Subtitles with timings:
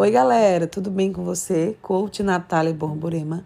[0.00, 1.76] Oi, galera, tudo bem com você?
[1.82, 3.44] Coach Natália Borborema,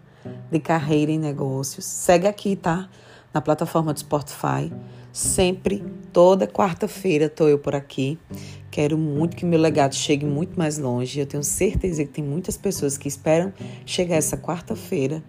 [0.49, 1.83] de Carreira em Negócios.
[1.83, 2.89] Segue aqui, tá?
[3.33, 4.71] Na plataforma do Spotify.
[5.11, 5.83] Sempre,
[6.13, 8.17] toda quarta-feira, tô eu por aqui.
[8.71, 11.19] Quero muito que meu legado chegue muito mais longe.
[11.19, 13.51] Eu tenho certeza que tem muitas pessoas que esperam
[13.85, 15.21] chegar essa quarta-feira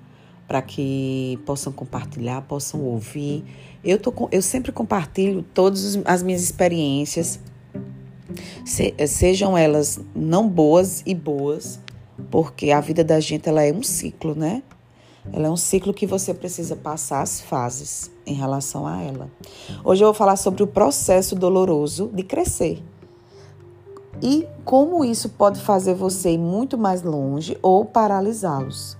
[0.46, 3.45] para que possam compartilhar, possam ouvir.
[3.82, 7.40] Eu, tô, eu sempre compartilho todas as minhas experiências
[8.66, 11.79] se, sejam elas não boas e boas,
[12.30, 14.62] porque a vida da gente ela é um ciclo, né?
[15.32, 19.30] Ela é um ciclo que você precisa passar as fases em relação a ela.
[19.84, 22.82] Hoje eu vou falar sobre o processo doloroso de crescer.
[24.21, 28.96] E como isso pode fazer você ir muito mais longe ou paralisá-los.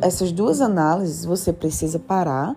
[0.00, 2.56] essas duas análises você precisa parar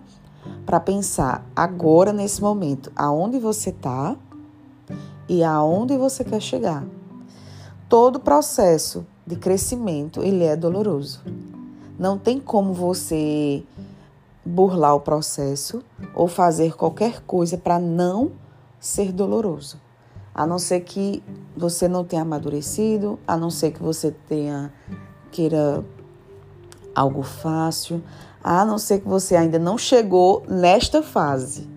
[0.66, 4.16] para pensar agora, nesse momento, aonde você está
[5.28, 6.86] e aonde você quer chegar.
[7.90, 11.22] Todo processo de crescimento ele é doloroso.
[11.98, 13.64] Não tem como você
[14.46, 18.32] burlar o processo ou fazer qualquer coisa para não
[18.80, 19.80] ser doloroso.
[20.34, 21.24] A não ser que
[21.56, 24.72] você não tenha amadurecido, a não ser que você tenha
[25.32, 25.84] queira
[26.96, 28.02] algo fácil,
[28.44, 31.77] a não ser que você ainda não chegou nesta fase.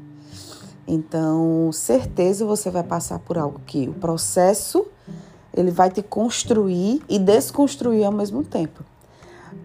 [0.93, 4.85] Então, certeza você vai passar por algo que o processo
[5.55, 8.83] ele vai te construir e desconstruir ao mesmo tempo.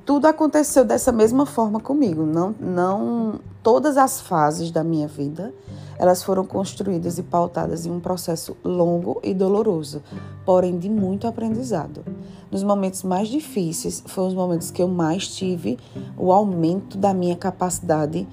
[0.06, 2.28] Tudo aconteceu dessa mesma forma comigo.
[2.28, 5.52] Não, não todas as fases da minha vida
[5.98, 10.04] elas foram construídas e pautadas em um processo longo e doloroso,
[10.46, 12.04] porém de muito aprendizado.
[12.52, 15.80] Nos momentos mais difíceis, foram os momentos que eu mais tive
[16.18, 18.28] o aumento da minha capacidade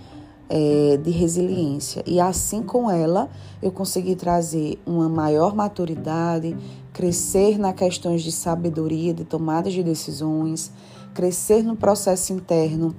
[0.54, 2.04] é, de resiliência.
[2.06, 3.30] E assim com ela,
[3.62, 6.54] eu consegui trazer uma maior maturidade,
[6.92, 10.70] crescer nas questões de sabedoria, de tomadas de decisões,
[11.14, 12.94] crescer no processo interno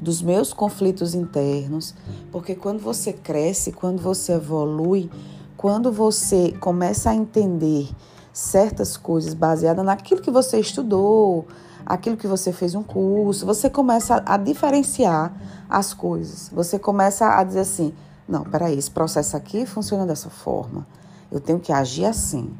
[0.00, 1.94] dos meus conflitos internos,
[2.32, 5.08] porque quando você cresce, quando você evolui,
[5.56, 7.88] quando você começa a entender
[8.32, 11.46] certas coisas baseadas naquilo que você estudou,
[11.86, 15.32] aquilo que você fez um curso, você começa a diferenciar
[15.68, 16.50] as coisas.
[16.52, 17.92] Você começa a dizer assim:
[18.28, 20.86] não, peraí, esse processo aqui funciona dessa forma.
[21.30, 22.52] Eu tenho que agir assim.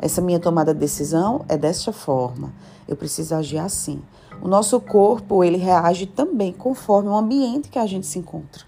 [0.00, 2.52] Essa minha tomada de decisão é dessa forma.
[2.88, 4.02] Eu preciso agir assim.
[4.40, 8.64] O nosso corpo, ele reage também conforme o ambiente que a gente se encontra.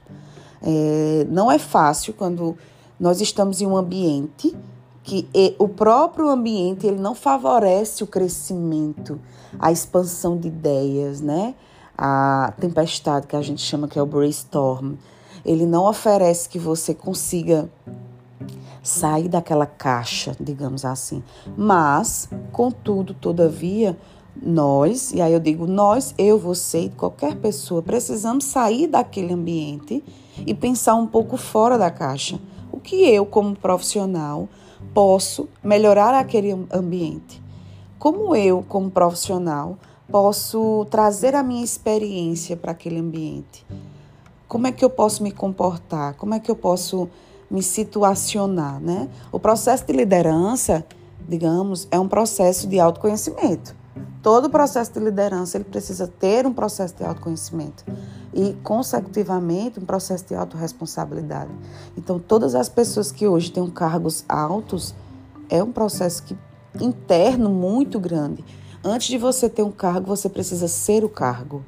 [0.62, 2.56] É, não é fácil quando
[2.98, 4.56] nós estamos em um ambiente
[5.04, 5.28] que
[5.59, 9.20] o próprio ambiente ele não favorece o crescimento,
[9.59, 11.54] a expansão de ideias, né?
[11.97, 14.94] A tempestade que a gente chama que é o brainstorm,
[15.44, 17.70] ele não oferece que você consiga
[18.82, 21.22] sair daquela caixa, digamos assim.
[21.54, 23.97] Mas, contudo, todavia,
[24.42, 30.03] nós, e aí eu digo nós, eu, você e qualquer pessoa, precisamos sair daquele ambiente
[30.47, 32.41] e pensar um pouco fora da caixa.
[32.72, 34.48] O que eu, como profissional,
[34.93, 37.43] posso melhorar aquele ambiente?
[37.99, 39.78] Como eu, como profissional,
[40.11, 43.65] posso trazer a minha experiência para aquele ambiente?
[44.47, 46.15] Como é que eu posso me comportar?
[46.15, 47.09] Como é que eu posso
[47.50, 49.09] me situacionar, né?
[49.33, 50.84] O processo de liderança,
[51.28, 53.75] digamos, é um processo de autoconhecimento.
[54.24, 57.84] Todo processo de liderança ele precisa ter um processo de autoconhecimento
[58.32, 61.50] e, consecutivamente, um processo de autorresponsabilidade.
[61.94, 64.94] Então, todas as pessoas que hoje têm cargos altos
[65.50, 66.34] é um processo que,
[66.80, 68.42] interno muito grande.
[68.82, 71.62] Antes de você ter um cargo, você precisa ser o cargo.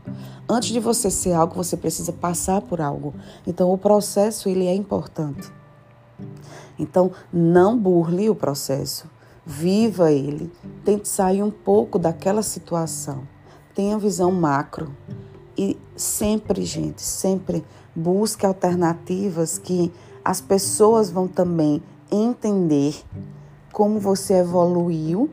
[0.48, 3.12] Antes de você ser algo, você precisa passar por algo.
[3.46, 5.52] Então, o processo ele é importante.
[6.78, 9.14] Então, não burle o processo
[9.46, 10.50] viva ele,
[10.84, 13.22] tente sair um pouco daquela situação.
[13.72, 14.92] Tenha visão macro
[15.56, 17.64] e sempre, gente, sempre
[17.94, 19.92] busque alternativas que
[20.24, 21.80] as pessoas vão também
[22.10, 22.96] entender
[23.72, 25.30] como você evoluiu,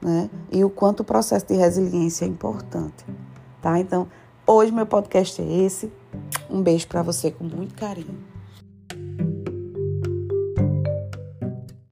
[0.00, 0.30] né?
[0.52, 3.04] E o quanto o processo de resiliência é importante,
[3.60, 3.78] tá?
[3.80, 4.06] Então,
[4.46, 5.90] hoje meu podcast é esse.
[6.48, 8.37] Um beijo para você com muito carinho.